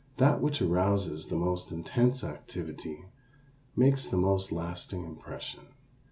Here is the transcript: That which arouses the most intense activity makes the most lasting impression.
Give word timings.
That 0.17 0.41
which 0.41 0.63
arouses 0.63 1.27
the 1.27 1.35
most 1.35 1.71
intense 1.71 2.23
activity 2.23 3.05
makes 3.75 4.07
the 4.07 4.17
most 4.17 4.51
lasting 4.51 5.03
impression. 5.03 5.67